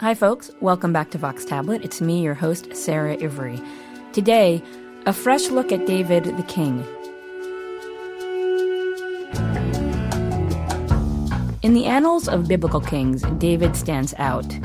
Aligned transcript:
Hi, 0.00 0.12
folks. 0.12 0.50
Welcome 0.60 0.92
back 0.92 1.12
to 1.12 1.18
Vox 1.18 1.44
Tablet. 1.44 1.84
It's 1.84 2.00
me, 2.00 2.20
your 2.20 2.34
host, 2.34 2.74
Sarah 2.74 3.16
Ivry. 3.22 3.62
Today, 4.12 4.60
a 5.06 5.12
fresh 5.12 5.50
look 5.50 5.70
at 5.70 5.86
David 5.86 6.24
the 6.24 6.42
King. 6.42 6.84
In 11.62 11.74
the 11.74 11.84
annals 11.84 12.26
of 12.26 12.48
biblical 12.48 12.80
kings, 12.80 13.22
David 13.38 13.76
stands 13.76 14.12
out. 14.18 14.58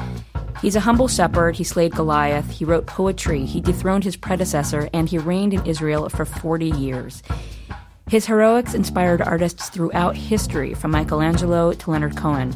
He's 0.64 0.76
a 0.76 0.80
humble 0.80 1.08
shepherd, 1.08 1.56
he 1.56 1.64
slayed 1.64 1.94
Goliath, 1.94 2.50
he 2.50 2.66
wrote 2.66 2.88
poetry, 2.88 3.46
he 3.46 3.62
dethroned 3.62 4.06
his 4.06 4.18
predecessor, 4.18 4.90
and 4.96 5.08
he 5.08 5.20
reigned 5.20 5.54
in 5.54 5.64
Israel 5.64 6.10
for 6.10 6.26
40 6.26 6.72
years. 6.72 7.22
His 8.10 8.26
heroics 8.26 8.74
inspired 8.74 9.22
artists 9.22 9.70
throughout 9.70 10.16
history, 10.16 10.74
from 10.74 10.90
Michelangelo 10.90 11.74
to 11.74 11.92
Leonard 11.92 12.18
Cohen. 12.18 12.56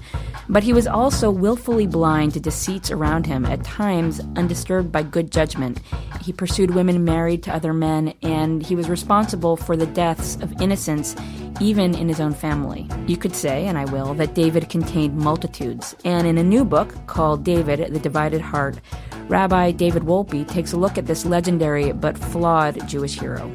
But 0.50 0.64
he 0.64 0.74
was 0.74 0.88
also 0.88 1.32
willfully 1.32 1.88
blind 1.88 2.34
to 2.34 2.40
deceits 2.40 2.92
around 2.92 3.26
him, 3.26 3.46
at 3.46 3.64
times 3.64 4.22
undisturbed 4.36 4.92
by 4.92 5.04
good 5.04 5.32
judgment. 5.32 5.80
He 6.22 6.34
pursued 6.34 6.76
women 6.76 7.04
married 7.04 7.44
to 7.44 7.56
other 7.56 7.74
men, 7.74 8.14
and 8.22 8.62
he 8.62 8.76
was 8.76 8.90
responsible 8.90 9.56
for 9.56 9.78
the 9.78 9.86
deaths 9.88 10.36
of 10.42 10.62
innocents, 10.62 11.16
even 11.62 11.96
in 11.96 12.08
his 12.08 12.20
own 12.20 12.34
family. 12.34 12.90
You 13.08 13.18
could 13.18 13.36
say, 13.36 13.68
and 13.68 13.78
I 13.78 13.86
will, 13.86 14.14
that 14.16 14.36
David 14.36 14.70
contained 14.70 15.16
multitudes. 15.16 15.96
And 16.04 16.28
in 16.28 16.38
a 16.38 16.44
new 16.44 16.66
book 16.66 16.94
called 17.08 17.44
David, 17.44 17.94
the 17.94 18.00
Divided 18.00 18.42
Heart, 18.42 18.80
Rabbi 19.28 19.72
David 19.72 20.04
Wolpe 20.04 20.48
takes 20.48 20.74
a 20.74 20.78
look 20.78 20.98
at 20.98 21.06
this 21.06 21.26
legendary 21.26 21.92
but 21.94 22.18
flawed 22.18 22.88
Jewish 22.88 23.20
hero. 23.20 23.52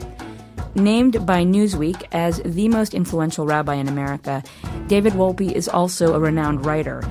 Named 0.78 1.26
by 1.26 1.42
Newsweek 1.42 2.06
as 2.12 2.40
the 2.44 2.68
most 2.68 2.94
influential 2.94 3.44
rabbi 3.44 3.74
in 3.74 3.88
America, 3.88 4.44
David 4.86 5.14
Wolpe 5.14 5.50
is 5.50 5.68
also 5.68 6.14
a 6.14 6.20
renowned 6.20 6.64
writer. 6.64 7.02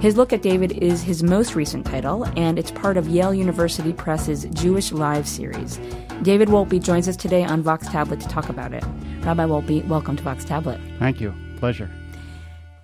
His 0.00 0.16
look 0.16 0.32
at 0.32 0.42
David 0.42 0.72
is 0.72 1.02
his 1.02 1.24
most 1.24 1.56
recent 1.56 1.84
title, 1.84 2.24
and 2.36 2.56
it's 2.56 2.70
part 2.70 2.96
of 2.96 3.08
Yale 3.08 3.34
University 3.34 3.92
Press's 3.92 4.44
Jewish 4.52 4.92
Lives 4.92 5.28
series. 5.28 5.80
David 6.22 6.48
Wolpe 6.48 6.80
joins 6.80 7.08
us 7.08 7.16
today 7.16 7.42
on 7.42 7.62
Vox 7.62 7.88
Tablet 7.88 8.20
to 8.20 8.28
talk 8.28 8.48
about 8.48 8.72
it. 8.72 8.84
Rabbi 9.22 9.44
Wolpe, 9.44 9.84
welcome 9.88 10.14
to 10.14 10.22
Vox 10.22 10.44
Tablet. 10.44 10.80
Thank 11.00 11.20
you. 11.20 11.34
Pleasure. 11.56 11.90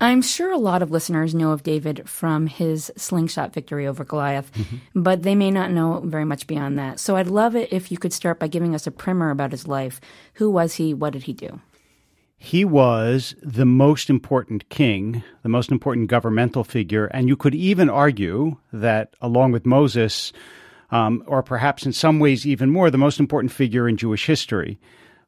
I'm 0.03 0.21
sure 0.21 0.51
a 0.51 0.59
lot 0.59 0.83
of 0.83 0.91
listeners 0.91 1.33
know 1.33 1.53
of 1.53 1.63
David 1.63 2.09
from 2.09 2.49
his 2.49 2.91
slingshot 2.97 3.55
victory 3.55 3.87
over 3.87 4.03
Goliath, 4.03 4.53
mm-hmm. 4.53 5.01
but 5.01 5.23
they 5.23 5.37
may 5.37 5.53
not 5.53 5.71
know 5.71 6.01
very 6.05 6.25
much 6.25 6.49
beyond 6.49 6.77
that. 6.77 6.99
So 6.99 7.15
I'd 7.15 7.29
love 7.29 7.55
it 7.55 7.73
if 7.73 7.93
you 7.93 7.99
could 7.99 8.13
start 8.13 8.41
by 8.41 8.49
giving 8.49 8.75
us 8.75 8.85
a 8.85 8.91
primer 8.91 9.31
about 9.31 9.53
his 9.53 9.69
life. 9.69 10.01
Who 10.35 10.51
was 10.51 10.75
he? 10.75 10.93
What 10.93 11.13
did 11.13 11.23
he 11.23 11.33
do? 11.33 11.61
He 12.37 12.65
was 12.65 13.37
the 13.45 13.65
most 13.65 14.11
important 14.11 14.69
king, 14.71 15.23
the 15.45 15.49
most 15.49 15.71
important 15.71 16.09
governmental 16.09 16.65
figure, 16.65 17.07
and 17.07 17.29
you 17.29 17.37
could 17.37 17.55
even 17.55 17.89
argue 17.89 18.57
that, 18.73 19.15
along 19.21 19.53
with 19.53 19.65
Moses, 19.65 20.33
um, 20.91 21.23
or 21.29 21.45
perhaps 21.45 21.87
in 21.87 21.93
some 21.93 22.19
ways 22.19 22.45
even 22.45 22.71
more, 22.71 22.91
the 22.91 22.99
most 22.99 23.21
important 23.21 23.53
figure 23.53 23.89
in 23.89 23.97
Jewish 23.97 24.27
history. 24.27 24.81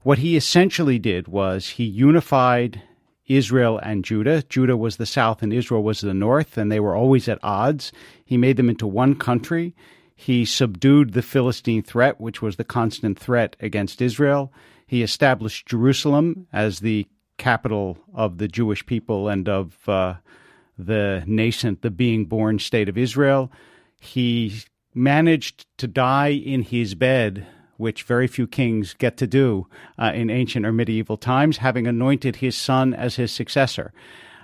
What 0.03 0.19
he 0.19 0.37
essentially 0.37 0.99
did 0.99 1.29
was 1.29 1.69
he 1.69 1.85
unified 1.85 2.83
Israel 3.27 3.79
and 3.79 4.05
Judah. 4.05 4.43
Judah 4.43 4.77
was 4.77 4.97
the 4.97 5.07
south 5.07 5.43
and 5.43 5.53
Israel 5.53 5.83
was 5.83 6.01
the 6.01 6.15
north, 6.15 6.59
and 6.59 6.71
they 6.71 6.81
were 6.81 6.95
always 6.95 7.29
at 7.29 7.39
odds. 7.43 7.93
He 8.25 8.37
made 8.37 8.57
them 8.57 8.69
into 8.69 8.87
one 8.87 9.15
country. 9.15 9.75
He 10.15 10.45
subdued 10.45 11.13
the 11.13 11.23
Philistine 11.23 11.83
threat, 11.83 12.21
which 12.21 12.41
was 12.41 12.57
the 12.57 12.65
constant 12.65 13.19
threat 13.19 13.57
against 13.61 14.01
Israel. 14.01 14.53
He 14.87 15.03
established 15.03 15.67
Jerusalem 15.67 16.47
as 16.53 16.81
the 16.81 17.07
capital 17.39 17.99
of 18.15 18.39
the 18.39 18.49
Jewish 18.49 18.87
people 18.87 19.29
and 19.29 19.49
of 19.49 19.89
uh, 19.89 20.15
the 20.79 21.25
nascent, 21.27 21.83
the 21.83 21.91
being 21.91 22.27
born 22.27 22.59
state 22.59 22.89
of 22.89 22.99
Israel. 22.99 23.51
He 24.01 24.63
managed 24.95 25.67
to 25.79 25.89
die 25.89 26.29
in 26.29 26.63
his 26.63 26.95
bed 26.95 27.47
which 27.77 28.03
very 28.03 28.27
few 28.27 28.47
kings 28.47 28.95
get 28.95 29.17
to 29.17 29.27
do 29.27 29.67
uh, 29.99 30.13
in 30.15 30.31
ancient 30.31 30.67
or 30.67 30.73
medieval 30.73 31.17
times, 31.17 31.59
having 31.59 31.87
anointed 31.87 32.37
his 32.37 32.57
son 32.57 32.95
as 32.95 33.17
his 33.17 33.33
successor. 33.33 33.93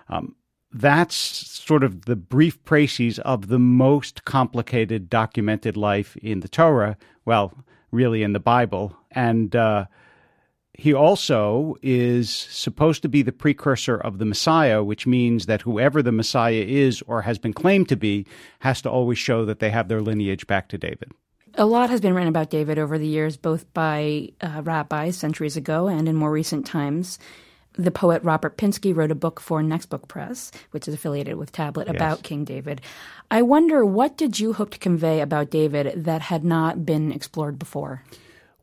Um, 0.09 0.35
that's 0.73 1.17
sort 1.17 1.83
of 1.83 2.05
the 2.05 2.17
brief 2.17 2.63
précis 2.65 3.19
of 3.21 3.49
the 3.49 3.59
most 3.59 4.25
complicated 4.25 5.11
documented 5.11 5.77
life 5.77 6.17
in 6.19 6.41
the 6.41 6.49
Torah, 6.49 6.97
well, 7.25 7.53
really 7.91 8.23
in 8.23 8.33
the 8.33 8.41
Bible. 8.41 8.97
And 9.11 9.55
uh, 9.57 9.87
he 10.75 10.95
also 10.95 11.77
is 11.83 12.31
supposed 12.31 13.03
to 13.03 13.09
be 13.09 13.23
the 13.23 13.33
precursor 13.33 13.97
of 13.97 14.19
the 14.19 14.25
Messiah, 14.25 14.83
which 14.83 15.07
means 15.07 15.47
that 15.47 15.63
whoever 15.63 16.03
the 16.03 16.13
Messiah 16.13 16.65
is 16.67 17.03
or 17.03 17.23
has 17.23 17.39
been 17.39 17.53
claimed 17.53 17.89
to 17.89 17.97
be 17.97 18.27
has 18.61 18.81
to 18.83 18.91
always 18.91 19.19
show 19.19 19.45
that 19.45 19.59
they 19.59 19.71
have 19.71 19.89
their 19.89 20.01
lineage 20.01 20.47
back 20.47 20.69
to 20.69 20.79
David. 20.79 21.13
A 21.61 21.67
lot 21.67 21.91
has 21.91 22.01
been 22.01 22.15
written 22.15 22.31
about 22.31 22.49
David 22.49 22.79
over 22.79 22.97
the 22.97 23.07
years, 23.07 23.37
both 23.37 23.71
by 23.75 24.31
uh, 24.41 24.63
rabbis 24.65 25.15
centuries 25.19 25.59
ago 25.59 25.89
and 25.89 26.09
in 26.09 26.17
more 26.17 26.31
recent 26.31 26.65
times. 26.65 27.19
The 27.75 27.91
poet 27.91 28.23
Robert 28.25 28.57
Pinsky 28.57 28.97
wrote 28.97 29.11
a 29.11 29.15
book 29.15 29.41
for 29.41 29.61
Nextbook 29.61 30.09
Press, 30.09 30.51
which 30.71 30.89
is 30.89 30.95
affiliated 30.95 31.37
with 31.37 31.53
Tablet, 31.53 31.87
yes. 31.87 31.97
about 31.97 32.23
King 32.23 32.45
David. 32.47 32.81
I 33.31 33.43
wonder, 33.43 33.85
what 33.85 34.17
did 34.17 34.41
you 34.41 34.55
hope 34.55 34.71
to 34.71 34.79
convey 34.79 35.21
about 35.21 35.51
David 35.51 36.03
that 36.03 36.23
had 36.23 36.45
not 36.45 36.87
been 36.87 37.13
explored 37.13 37.59
before? 37.59 38.05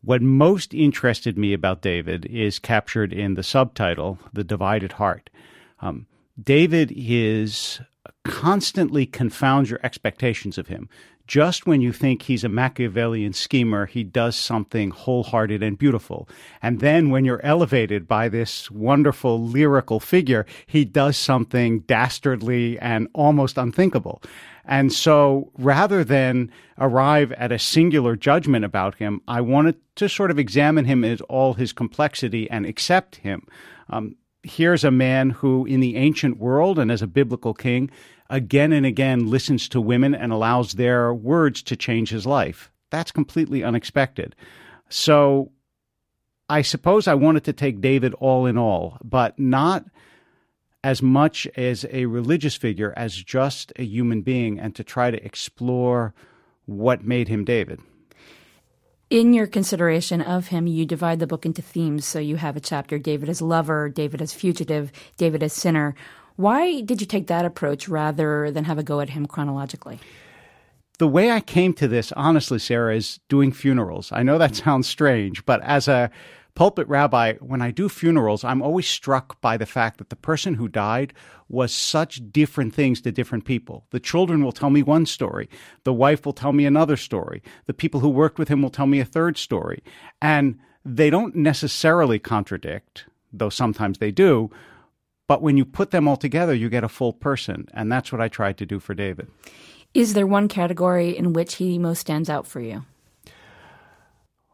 What 0.02 0.24
most 0.24 0.74
interested 0.74 1.38
me 1.38 1.54
about 1.54 1.84
David 1.84 2.26
is 2.26 2.58
captured 2.58 3.14
in 3.14 3.36
the 3.36 3.44
subtitle, 3.44 4.18
The 4.34 4.44
Divided 4.44 4.94
Heart. 4.94 5.30
Um, 5.82 6.08
David 6.44 6.92
is 6.96 7.80
constantly 8.24 9.06
confounds 9.06 9.70
your 9.70 9.80
expectations 9.84 10.58
of 10.58 10.68
him 10.68 10.90
just 11.28 11.68
when 11.68 11.82
you 11.82 11.92
think 11.92 12.22
he's 12.22 12.46
a 12.46 12.50
Machiavellian 12.50 13.34
schemer, 13.34 13.86
he 13.86 14.04
does 14.04 14.36
something 14.36 14.92
wholehearted 14.92 15.62
and 15.62 15.78
beautiful. 15.78 16.28
And 16.62 16.80
then 16.80 17.10
when 17.10 17.26
you're 17.26 17.46
elevated 17.46 18.08
by 18.08 18.30
this 18.30 18.72
wonderful 18.72 19.44
lyrical 19.44 20.00
figure, 20.00 20.46
he 20.66 20.86
does 20.86 21.18
something 21.18 21.82
dastardly 21.82 22.80
and 22.80 23.10
almost 23.14 23.58
unthinkable. 23.58 24.24
And 24.64 24.92
so 24.92 25.52
rather 25.58 26.04
than 26.04 26.52
arrive 26.78 27.32
at 27.34 27.52
a 27.52 27.60
singular 27.60 28.16
judgment 28.16 28.66
about 28.66 28.96
him, 28.96 29.22
I 29.28 29.42
wanted 29.42 29.76
to 29.96 30.10
sort 30.10 30.32
of 30.32 30.40
examine 30.40 30.86
him 30.86 31.04
as 31.04 31.22
all 31.22 31.54
his 31.54 31.74
complexity 31.74 32.50
and 32.50 32.66
accept 32.66 33.18
him. 33.18 33.46
Um, 33.90 34.16
here's 34.44 34.84
a 34.84 34.92
man 34.92 35.32
who, 35.32 35.66
in 35.66 35.80
the 35.80 35.96
ancient 35.96 36.38
world 36.38 36.80
and 36.80 36.92
as 36.92 37.02
a 37.02 37.08
biblical 37.08 37.54
king, 37.54 37.90
again 38.30 38.72
and 38.72 38.86
again 38.86 39.30
listens 39.30 39.70
to 39.70 39.82
women 39.82 40.14
and 40.14 40.32
allows 40.32 40.74
their 40.74 41.14
words 41.14 41.62
to 41.64 41.76
change 41.76 42.10
his 42.10 42.26
life. 42.26 42.72
That's 42.90 43.12
completely 43.12 43.64
unexpected. 43.64 44.36
So 44.90 45.52
I 46.50 46.62
suppose 46.62 47.08
I 47.08 47.16
wanted 47.16 47.44
to 47.46 47.54
take 47.54 47.82
David 47.82 48.14
all 48.16 48.46
in 48.46 48.58
all, 48.58 48.98
but 49.04 49.38
not 49.38 49.86
as 50.84 51.02
much 51.02 51.48
as 51.58 51.86
a 51.92 52.06
religious 52.06 52.56
figure 52.56 52.94
as 52.96 53.16
just 53.16 53.74
a 53.76 53.84
human 53.84 54.22
being 54.22 54.60
and 54.60 54.74
to 54.76 54.84
try 54.84 55.12
to 55.12 55.24
explore 55.26 56.14
what 56.66 57.04
made 57.04 57.28
him 57.28 57.44
David. 57.44 57.82
In 59.10 59.34
your 59.34 59.48
consideration 59.48 60.22
of 60.22 60.48
him, 60.48 60.68
you 60.68 60.86
divide 60.86 61.20
the 61.20 61.28
book 61.28 61.46
into 61.46 61.62
themes. 61.62 62.04
So 62.06 62.20
you 62.20 62.36
have 62.36 62.58
a 62.58 62.60
chapter 62.60 63.00
David 63.00 63.30
as 63.30 63.42
lover, 63.42 63.88
David 63.88 64.22
as 64.22 64.34
fugitive, 64.34 64.92
David 65.16 65.42
as 65.42 65.54
sinner. 65.54 65.96
Why 66.36 66.82
did 66.82 67.00
you 67.00 67.08
take 67.08 67.28
that 67.28 67.46
approach 67.46 67.88
rather 67.88 68.52
than 68.52 68.66
have 68.66 68.78
a 68.78 68.84
go 68.84 69.00
at 69.00 69.12
him 69.12 69.26
chronologically? 69.26 70.00
The 71.00 71.08
way 71.08 71.32
I 71.32 71.40
came 71.40 71.74
to 71.76 71.88
this, 71.88 72.12
honestly, 72.14 72.60
Sarah, 72.60 72.96
is 72.98 73.20
doing 73.30 73.54
funerals. 73.54 74.12
I 74.12 74.24
know 74.24 74.38
that 74.38 74.56
sounds 74.66 74.88
strange, 74.88 75.46
but 75.46 75.62
as 75.62 75.88
a 75.88 76.12
pulpit 76.58 76.88
rabbi, 76.88 77.34
when 77.36 77.62
I 77.62 77.70
do 77.70 77.88
funerals, 77.88 78.44
I'm 78.44 78.64
always 78.64 78.88
struck 78.88 79.40
by 79.42 79.58
the 79.58 79.68
fact 79.68 80.00
that 80.00 80.10
the 80.10 80.16
person 80.16 80.56
who 80.56 80.68
died 80.68 81.14
was 81.48 81.72
such 81.72 82.32
different 82.32 82.74
things 82.74 83.00
to 83.02 83.12
different 83.12 83.46
people. 83.46 83.86
The 83.92 84.00
children 84.00 84.44
will 84.44 84.52
tell 84.52 84.72
me 84.72 84.82
one 84.82 85.06
story. 85.06 85.50
The 85.84 85.94
wife 85.94 86.26
will 86.26 86.34
tell 86.34 86.54
me 86.54 86.66
another 86.66 86.98
story. 86.98 87.44
The 87.68 87.76
people 87.76 88.00
who 88.00 88.10
worked 88.10 88.40
with 88.40 88.48
him 88.48 88.64
will 88.64 88.72
tell 88.72 88.88
me 88.88 89.00
a 89.00 89.06
third 89.06 89.38
story. 89.38 89.84
And 90.20 90.58
they 90.84 91.12
don't 91.12 91.36
necessarily 91.36 92.18
contradict, 92.18 93.06
though 93.32 93.50
sometimes 93.50 94.00
they 94.00 94.10
do, 94.12 94.50
but 95.28 95.44
when 95.44 95.58
you 95.58 95.66
put 95.66 95.92
them 95.92 96.08
all 96.08 96.18
together, 96.18 96.56
you 96.56 96.70
get 96.70 96.84
a 96.84 96.90
full 96.90 97.14
person. 97.14 97.68
And 97.72 97.92
that's 97.92 98.12
what 98.12 98.20
I 98.20 98.30
tried 98.30 98.58
to 98.58 98.66
do 98.66 98.80
for 98.80 98.96
David. 98.96 99.28
Is 99.94 100.16
there 100.16 100.26
one 100.26 100.48
category 100.48 101.16
in 101.16 101.34
which 101.34 101.56
he 101.56 101.78
most 101.78 102.00
stands 102.00 102.32
out 102.32 102.48
for 102.48 102.62
you? 102.62 102.84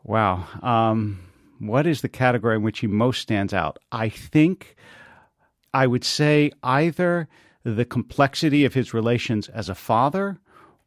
Wow. 0.03 0.45
Um, 0.61 1.19
what 1.67 1.87
is 1.87 2.01
the 2.01 2.09
category 2.09 2.55
in 2.55 2.63
which 2.63 2.79
he 2.79 2.87
most 2.87 3.21
stands 3.21 3.53
out? 3.53 3.77
I 3.91 4.09
think 4.09 4.75
I 5.73 5.87
would 5.87 6.03
say 6.03 6.51
either 6.61 7.27
the 7.63 7.85
complexity 7.85 8.65
of 8.65 8.73
his 8.73 8.93
relations 8.93 9.49
as 9.49 9.69
a 9.69 9.75
father 9.75 10.37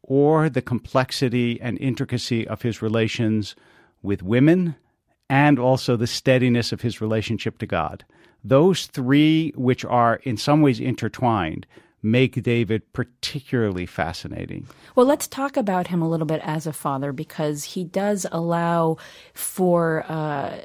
or 0.03 0.49
the 0.49 0.61
complexity 0.61 1.59
and 1.61 1.77
intricacy 1.79 2.47
of 2.47 2.61
his 2.61 2.81
relations 2.81 3.55
with 4.01 4.23
women 4.23 4.75
and 5.29 5.59
also 5.59 5.97
the 5.97 6.07
steadiness 6.07 6.71
of 6.71 6.81
his 6.81 7.01
relationship 7.01 7.57
to 7.57 7.65
God. 7.65 8.05
Those 8.43 8.85
three, 8.85 9.51
which 9.55 9.83
are 9.83 10.15
in 10.23 10.37
some 10.37 10.61
ways 10.61 10.79
intertwined, 10.79 11.67
make 12.03 12.41
David 12.43 12.93
particularly 12.93 13.85
fascinating. 13.85 14.67
Well, 14.95 15.05
let's 15.05 15.27
talk 15.27 15.57
about 15.57 15.87
him 15.87 16.01
a 16.01 16.09
little 16.09 16.27
bit 16.27 16.41
as 16.43 16.67
a 16.67 16.73
father 16.73 17.11
because 17.11 17.63
he 17.63 17.83
does 17.83 18.25
allow 18.31 18.97
for 19.33 20.05
uh, 20.07 20.61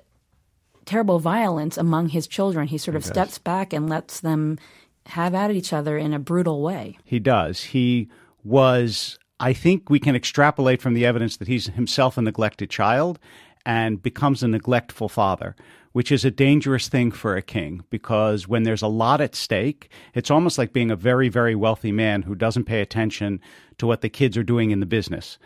terrible 0.84 1.18
violence 1.18 1.76
among 1.76 2.08
his 2.08 2.26
children. 2.26 2.68
He 2.68 2.78
sort 2.78 2.96
of 2.96 3.04
steps 3.04 3.38
back 3.38 3.72
and 3.72 3.88
lets 3.88 4.20
them 4.20 4.58
have 5.06 5.34
at 5.34 5.50
each 5.50 5.72
other 5.72 5.96
in 5.98 6.12
a 6.12 6.18
brutal 6.18 6.62
way. 6.62 6.98
He 7.04 7.18
does. 7.18 7.64
He 7.64 8.08
was, 8.44 9.18
I 9.40 9.52
think 9.52 9.90
we 9.90 9.98
can 9.98 10.14
extrapolate 10.14 10.80
from 10.80 10.94
the 10.94 11.06
evidence 11.06 11.36
that 11.38 11.48
he's 11.48 11.66
himself 11.66 12.16
a 12.18 12.22
neglected 12.22 12.70
child 12.70 13.18
and 13.64 14.02
becomes 14.02 14.42
a 14.42 14.48
neglectful 14.48 15.08
father 15.08 15.54
which 15.92 16.10
is 16.10 16.24
a 16.24 16.30
dangerous 16.30 16.88
thing 16.88 17.10
for 17.10 17.36
a 17.36 17.42
king 17.42 17.84
because 17.90 18.48
when 18.48 18.62
there's 18.62 18.82
a 18.82 18.88
lot 18.88 19.20
at 19.20 19.34
stake, 19.34 19.90
it's 20.14 20.30
almost 20.30 20.58
like 20.58 20.72
being 20.72 20.90
a 20.90 20.96
very, 20.96 21.28
very 21.28 21.54
wealthy 21.54 21.92
man 21.92 22.22
who 22.22 22.34
doesn't 22.34 22.64
pay 22.64 22.80
attention 22.80 23.40
to 23.78 23.86
what 23.86 24.00
the 24.00 24.08
kids 24.08 24.36
are 24.36 24.42
doing 24.42 24.70
in 24.70 24.80
the 24.80 24.86
business. 24.86 25.38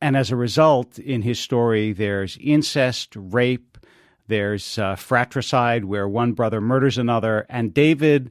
And 0.00 0.16
as 0.16 0.30
a 0.30 0.36
result, 0.36 0.98
in 0.98 1.22
his 1.22 1.38
story, 1.38 1.92
there's 1.92 2.36
incest, 2.40 3.14
rape, 3.14 3.78
there's 4.26 4.78
uh, 4.78 4.96
fratricide 4.96 5.84
where 5.84 6.08
one 6.08 6.32
brother 6.32 6.60
murders 6.60 6.98
another, 6.98 7.46
and 7.48 7.72
David 7.72 8.30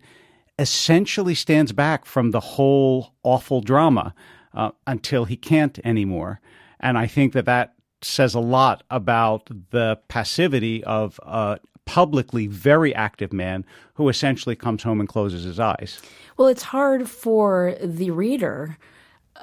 essentially 0.59 1.35
stands 1.35 1.71
back 1.71 2.05
from 2.05 2.31
the 2.31 2.39
whole 2.39 3.13
awful 3.23 3.61
drama 3.61 4.13
uh, 4.53 4.71
until 4.85 5.25
he 5.25 5.37
can't 5.37 5.79
anymore. 5.85 6.41
And 6.79 6.97
I 6.97 7.07
think 7.07 7.33
that 7.33 7.45
that 7.45 7.73
says 8.01 8.33
a 8.33 8.39
lot 8.39 8.83
about 8.89 9.49
the 9.71 9.99
passivity 10.07 10.83
of 10.83 11.19
a 11.23 11.59
publicly 11.85 12.47
very 12.47 12.93
active 12.95 13.33
man 13.33 13.65
who 13.95 14.07
essentially 14.09 14.55
comes 14.55 14.83
home 14.83 14.99
and 14.99 15.09
closes 15.09 15.43
his 15.43 15.59
eyes. 15.59 16.01
Well, 16.37 16.47
it's 16.47 16.63
hard 16.63 17.09
for 17.09 17.75
the 17.83 18.11
reader 18.11 18.77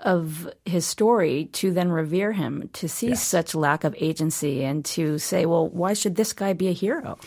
of 0.05 0.49
his 0.65 0.87
story 0.87 1.47
to 1.53 1.73
then 1.73 1.91
revere 1.91 2.33
him, 2.33 2.71
to 2.75 2.89
see 2.89 3.09
yes. 3.09 3.23
such 3.23 3.55
lack 3.55 3.85
of 3.85 3.95
agency, 3.99 4.65
and 4.65 4.85
to 4.85 5.19
say, 5.19 5.47
well, 5.47 5.69
why 5.69 5.93
should 5.93 6.17
this 6.17 6.33
guy 6.33 6.53
be 6.53 6.69
a 6.69 6.73
hero? 6.73 7.19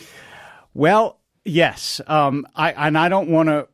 Well, 0.74 1.18
yes. 1.44 2.00
Um, 2.06 2.46
I, 2.54 2.72
and 2.72 2.96
I 2.96 3.08
don't 3.08 3.28
want 3.28 3.48
to. 3.48 3.68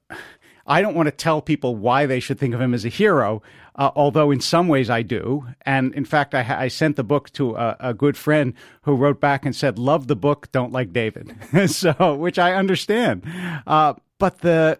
I 0.69 0.83
don't 0.83 0.95
want 0.95 1.07
to 1.07 1.13
tell 1.13 1.41
people 1.41 1.75
why 1.75 2.05
they 2.05 2.21
should 2.21 2.39
think 2.39 2.55
of 2.55 2.61
him 2.61 2.75
as 2.75 2.85
a 2.85 2.91
hero, 2.91 3.43
uh, 3.75 3.91
although 3.97 4.31
in 4.31 4.41
some 4.41 4.69
ways 4.69 4.91
I 4.91 5.01
do. 5.01 5.47
And 5.63 5.95
in 5.95 6.05
fact, 6.05 6.35
I, 6.35 6.65
I 6.65 6.69
sent 6.69 6.97
the 6.97 7.03
book 7.03 7.33
to 7.33 7.57
a, 7.57 7.77
a, 7.81 7.95
good 7.95 8.19
friend 8.19 8.53
who 8.83 8.95
wrote 8.95 9.19
back 9.19 9.47
and 9.47 9.57
said, 9.57 9.79
"Love 9.79 10.07
the 10.07 10.17
book, 10.17 10.53
don't 10.53 10.73
like 10.73 10.93
David." 10.93 11.35
so, 11.71 12.15
which 12.15 12.39
I 12.39 12.53
understand. 12.53 13.23
Uh, 13.67 13.95
but 14.19 14.41
the 14.41 14.79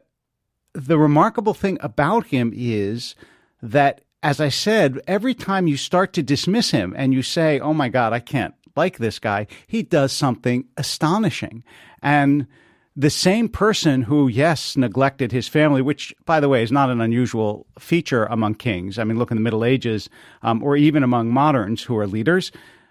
the 0.75 0.99
remarkable 0.99 1.55
thing 1.55 1.79
about 1.81 2.27
him 2.27 2.53
is 2.55 3.15
that, 3.63 4.03
as 4.23 4.41
I 4.41 4.51
said, 4.51 5.01
every 5.09 5.35
time 5.35 5.67
you 5.67 5.79
start 5.79 6.13
to 6.13 6.23
dismiss 6.23 6.71
him 6.71 6.95
and 6.97 7.15
you 7.15 7.23
say, 7.23 7.59
"Oh 7.59 7.73
my 7.73 7.89
God, 7.89 8.13
I 8.13 8.21
can't 8.21 8.55
like 8.77 8.99
this 8.99 9.19
guy," 9.19 9.47
he 9.67 9.83
does 9.83 10.13
something 10.13 10.67
astonishing 10.77 11.65
and 12.03 12.47
the 12.99 13.11
same 13.11 13.49
person 13.49 14.03
who, 14.03 14.27
yes, 14.27 14.77
neglected 14.77 15.31
his 15.31 15.47
family, 15.47 15.81
which, 15.81 16.13
by 16.27 16.41
the 16.41 16.49
way, 16.49 16.65
is 16.65 16.73
not 16.73 16.91
an 16.91 17.01
unusual 17.01 17.65
feature 17.79 18.25
among 18.25 18.57
kings. 18.57 18.99
I 18.99 19.05
mean, 19.05 19.19
look 19.19 19.31
in 19.31 19.37
the 19.37 19.43
Middle 19.43 19.65
Ages, 19.65 20.11
um, 20.43 20.65
or 20.65 20.77
even 20.77 21.05
among 21.05 21.31
moderns 21.31 21.85
who 21.85 21.97
are 21.97 22.09
leaders. 22.09 22.51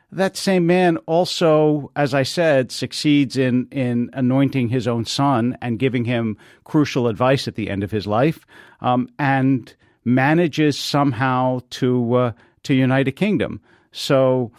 That 0.09 0.37
same 0.37 0.65
man 0.65 0.95
also, 1.07 1.91
as 1.97 2.13
I 2.13 2.23
said, 2.23 2.71
succeeds 2.71 3.35
in 3.35 3.67
in 3.69 4.09
anointing 4.13 4.69
his 4.69 4.87
own 4.87 5.03
son 5.03 5.57
and 5.61 5.77
giving 5.77 6.05
him 6.05 6.37
crucial 6.63 7.09
advice 7.09 7.45
at 7.45 7.55
the 7.55 7.69
end 7.69 7.83
of 7.83 7.91
his 7.91 8.07
life, 8.07 8.45
um, 8.79 9.09
and 9.19 9.75
manages 10.05 10.79
somehow 10.79 11.59
to 11.71 12.13
uh, 12.13 12.31
to 12.63 12.73
unite 12.73 13.09
a 13.09 13.11
kingdom. 13.11 13.59
So 13.91 14.53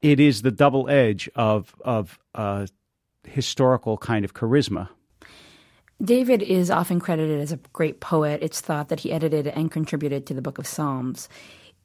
it 0.00 0.18
is 0.18 0.40
the 0.40 0.50
double 0.50 0.88
edge 0.88 1.28
of 1.34 1.74
of 1.84 2.18
uh, 2.34 2.68
historical 3.26 3.96
kind 3.96 4.24
of 4.24 4.34
charisma. 4.34 4.88
David 6.02 6.42
is 6.42 6.70
often 6.70 7.00
credited 7.00 7.40
as 7.40 7.52
a 7.52 7.58
great 7.72 8.00
poet. 8.00 8.42
It's 8.42 8.60
thought 8.60 8.88
that 8.88 9.00
he 9.00 9.12
edited 9.12 9.46
and 9.46 9.70
contributed 9.70 10.26
to 10.26 10.34
the 10.34 10.42
book 10.42 10.58
of 10.58 10.66
Psalms. 10.66 11.28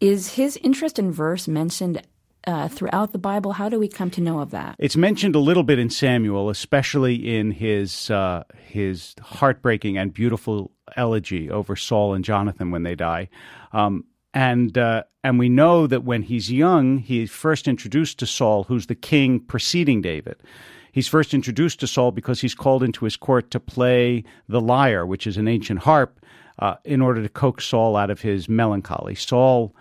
Is 0.02 0.34
his 0.34 0.58
interest 0.58 0.98
in 0.98 1.12
verse 1.12 1.48
mentioned 1.48 2.02
uh, 2.48 2.68
throughout 2.70 3.12
the 3.12 3.18
Bible? 3.18 3.52
How 3.52 3.70
do 3.70 3.80
we 3.80 3.88
come 3.88 4.10
to 4.12 4.22
know 4.22 4.40
of 4.40 4.52
that? 4.52 4.76
It's 4.80 4.96
mentioned 4.96 5.36
a 5.36 5.40
little 5.40 5.64
bit 5.64 5.78
in 5.78 5.90
Samuel, 5.90 6.50
especially 6.50 7.38
in 7.38 7.52
his 7.52 8.10
uh, 8.10 8.44
his 8.58 9.14
heartbreaking 9.22 9.98
and 9.98 10.14
beautiful 10.14 10.72
elegy 10.96 11.50
over 11.50 11.76
Saul 11.76 12.14
and 12.14 12.24
Jonathan 12.26 12.72
when 12.72 12.84
they 12.84 12.96
die. 12.96 13.30
Um, 13.74 14.06
and 14.34 14.78
uh, 14.78 15.04
and 15.24 15.38
we 15.38 15.50
know 15.50 15.86
that 15.88 16.04
when 16.04 16.24
he's 16.24 16.52
young, 16.52 17.00
he's 17.00 17.30
first 17.30 17.68
introduced 17.68 18.20
to 18.20 18.26
Saul, 18.26 18.64
who's 18.64 18.88
the 18.88 18.96
king 18.96 19.40
preceding 19.40 20.02
David. 20.02 20.42
He's 20.92 21.08
first 21.08 21.34
introduced 21.34 21.80
to 21.82 21.88
Saul 21.88 22.12
because 22.12 22.42
he's 22.42 22.56
called 22.56 22.84
into 22.84 23.06
his 23.06 23.16
court 23.16 23.52
to 23.52 23.60
play 23.60 24.24
the 24.48 24.62
lyre, 24.62 25.06
which 25.06 25.28
is 25.28 25.38
an 25.38 25.48
ancient 25.48 25.82
harp, 25.82 26.20
uh, 26.60 26.76
in 26.84 27.02
order 27.02 27.22
to 27.22 27.30
coax 27.30 27.66
Saul 27.66 27.96
out 27.96 28.10
of 28.10 28.22
his 28.22 28.50
melancholy. 28.50 29.16
Saul, 29.16 29.74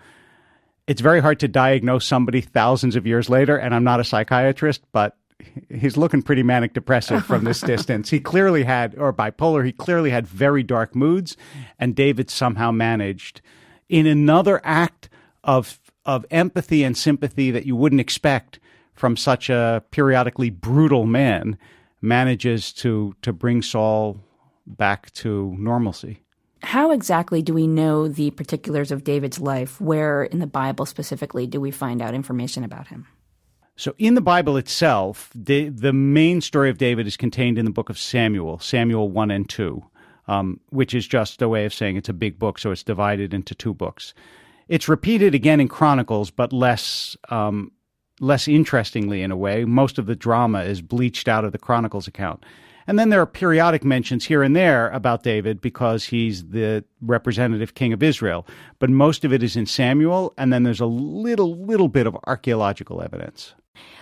it's 0.87 1.01
very 1.01 1.19
hard 1.19 1.39
to 1.41 1.47
diagnose 1.47 2.05
somebody 2.05 2.41
thousands 2.41 2.95
of 2.95 3.05
years 3.05 3.29
later, 3.29 3.57
and 3.57 3.75
I'm 3.75 3.83
not 3.83 3.99
a 3.99 4.03
psychiatrist, 4.03 4.81
but 4.91 5.17
he's 5.69 5.97
looking 5.97 6.21
pretty 6.21 6.43
manic 6.43 6.73
depressive 6.73 7.25
from 7.25 7.43
this 7.43 7.61
distance. 7.73 8.09
He 8.09 8.19
clearly 8.19 8.63
had, 8.63 8.95
or 8.97 9.13
bipolar, 9.13 9.65
he 9.65 9.71
clearly 9.71 10.09
had 10.09 10.27
very 10.27 10.63
dark 10.63 10.95
moods, 10.95 11.35
and 11.77 11.95
David 11.95 12.29
somehow 12.29 12.71
managed 12.71 13.41
in 13.87 14.05
another 14.05 14.61
act 14.63 15.09
of 15.43 15.79
of 16.05 16.25
empathy 16.31 16.83
and 16.83 16.97
sympathy 16.97 17.51
that 17.51 17.67
you 17.67 17.75
wouldn't 17.75 18.01
expect 18.01 18.59
from 18.99 19.15
such 19.15 19.49
a 19.49 19.81
periodically 19.91 20.49
brutal 20.49 21.05
man 21.05 21.57
manages 22.01 22.73
to 22.73 23.15
to 23.21 23.31
bring 23.31 23.61
Saul 23.61 24.19
back 24.67 25.11
to 25.13 25.55
normalcy. 25.57 26.19
How 26.63 26.91
exactly 26.91 27.41
do 27.41 27.53
we 27.53 27.65
know 27.65 28.09
the 28.09 28.31
particulars 28.31 28.91
of 28.91 29.05
David's 29.05 29.39
life? 29.39 29.79
Where 29.79 30.23
in 30.23 30.39
the 30.39 30.47
Bible 30.47 30.85
specifically 30.85 31.47
do 31.47 31.61
we 31.61 31.71
find 31.71 32.01
out 32.01 32.13
information 32.13 32.65
about 32.65 32.87
him? 32.87 33.07
So, 33.77 33.95
in 33.97 34.15
the 34.15 34.21
Bible 34.21 34.57
itself, 34.57 35.31
the, 35.33 35.69
the 35.69 35.93
main 35.93 36.41
story 36.41 36.69
of 36.69 36.77
David 36.77 37.07
is 37.07 37.15
contained 37.15 37.57
in 37.57 37.63
the 37.63 37.71
book 37.71 37.89
of 37.89 37.97
Samuel, 37.97 38.59
Samuel 38.59 39.09
1 39.09 39.31
and 39.31 39.47
2, 39.47 39.81
um, 40.27 40.59
which 40.71 40.93
is 40.93 41.07
just 41.07 41.41
a 41.41 41.47
way 41.47 41.63
of 41.63 41.73
saying 41.73 41.95
it's 41.95 42.09
a 42.09 42.13
big 42.13 42.37
book, 42.37 42.59
so 42.59 42.71
it's 42.71 42.83
divided 42.83 43.33
into 43.33 43.55
two 43.55 43.73
books. 43.73 44.13
It's 44.67 44.89
repeated 44.89 45.33
again 45.33 45.61
in 45.61 45.69
Chronicles, 45.69 46.29
but 46.29 46.51
less 46.51 47.15
um, 47.29 47.71
less 48.19 48.47
interestingly 48.47 49.21
in 49.21 49.31
a 49.31 49.37
way. 49.37 49.65
Most 49.65 49.97
of 49.97 50.05
the 50.05 50.15
drama 50.15 50.63
is 50.63 50.81
bleached 50.81 51.27
out 51.27 51.45
of 51.45 51.51
the 51.51 51.57
Chronicles 51.57 52.07
account. 52.07 52.43
And 52.87 52.97
then 52.97 53.09
there 53.09 53.21
are 53.21 53.27
periodic 53.27 53.83
mentions 53.83 54.25
here 54.25 54.41
and 54.41 54.55
there 54.55 54.89
about 54.89 55.21
David 55.21 55.61
because 55.61 56.05
he's 56.05 56.47
the 56.47 56.83
representative 57.01 57.75
king 57.75 57.93
of 57.93 58.01
Israel. 58.01 58.47
But 58.79 58.89
most 58.89 59.23
of 59.23 59.31
it 59.31 59.43
is 59.43 59.55
in 59.55 59.67
Samuel, 59.67 60.33
and 60.39 60.51
then 60.51 60.63
there's 60.63 60.79
a 60.79 60.87
little, 60.87 61.55
little 61.55 61.87
bit 61.87 62.07
of 62.07 62.17
archaeological 62.25 63.03
evidence. 63.03 63.53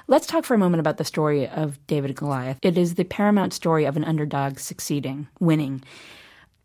Let's 0.07 0.25
talk 0.25 0.45
for 0.45 0.53
a 0.53 0.57
moment 0.57 0.79
about 0.79 0.95
the 0.95 1.03
story 1.03 1.49
of 1.49 1.85
David 1.85 2.11
and 2.11 2.17
Goliath. 2.17 2.59
It 2.61 2.77
is 2.77 2.95
the 2.95 3.03
paramount 3.03 3.53
story 3.53 3.83
of 3.83 3.97
an 3.97 4.05
underdog 4.05 4.57
succeeding, 4.57 5.27
winning. 5.41 5.83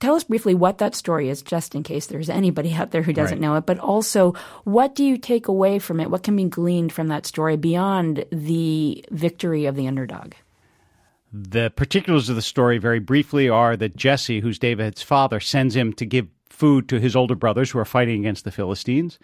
Tell 0.03 0.17
us 0.17 0.25
briefly 0.25 0.57
what 0.57 0.79
that 0.79 0.97
story 0.97 1.29
is, 1.29 1.43
just 1.43 1.77
in 1.77 1.85
case 1.85 2.07
there's 2.07 2.29
anybody 2.29 2.75
out 2.75 2.91
there 2.91 3.03
who 3.03 3.13
doesn't 3.13 3.39
right. 3.39 3.41
know 3.41 3.55
it, 3.55 3.67
but 3.67 3.79
also 3.79 4.35
what 4.65 4.97
do 4.97 5.05
you 5.05 5.17
take 5.17 5.47
away 5.47 5.79
from 5.79 6.01
it? 6.01 6.11
What 6.11 6.25
can 6.25 6.35
be 6.35 6.43
gleaned 6.43 6.93
from 6.93 7.07
that 7.07 7.25
story 7.25 7.57
beyond 7.57 8.25
the 8.33 9.05
victory 9.13 9.67
of 9.67 9.77
the 9.77 9.87
underdog? 9.87 10.33
The 11.33 11.73
particulars 11.77 12.29
of 12.29 12.35
the 12.35 12.43
story, 12.43 12.79
very 12.79 12.99
briefly, 12.99 13.49
are 13.49 13.77
that 13.77 13.95
Jesse, 13.95 14.41
who's 14.41 14.59
David's 14.59 15.03
father, 15.03 15.39
sends 15.39 15.77
him 15.77 15.93
to 15.93 16.05
give 16.05 16.27
food 16.51 16.89
to 16.89 16.99
his 16.99 17.15
older 17.15 17.37
brothers 17.37 17.71
who 17.71 17.79
are 17.79 17.85
fighting 17.85 18.19
against 18.19 18.43
the 18.43 18.51
Philistines. 18.51 19.21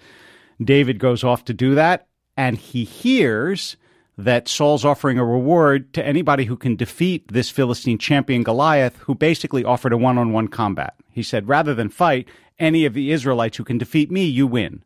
David 0.63 1.01
goes 1.01 1.25
off 1.25 1.45
to 1.47 1.53
do 1.53 1.75
that, 1.75 2.07
and 2.37 2.57
he 2.57 2.85
hears 2.85 3.77
that 4.19 4.49
Saul's 4.49 4.85
offering 4.85 5.17
a 5.17 5.25
reward 5.25 5.95
to 5.95 6.05
anybody 6.05 6.45
who 6.45 6.57
can 6.57 6.75
defeat 6.75 7.33
this 7.33 7.51
Philistine 7.51 7.99
champion 7.99 8.43
Goliath, 8.43 8.97
who 8.97 9.15
basically 9.15 9.65
offered 9.65 9.93
a 9.93 9.97
one 9.97 10.19
on 10.19 10.33
one 10.33 10.49
combat. 10.49 10.95
He 11.13 11.23
said, 11.23 11.49
rather 11.49 11.73
than 11.73 11.89
fight 11.89 12.29
any 12.59 12.85
of 12.85 12.95
the 12.95 13.13
Israelites 13.13 13.57
who 13.57 13.65
can 13.65 13.79
defeat 13.79 14.11
me, 14.11 14.25
you 14.25 14.49
win. 14.49 14.83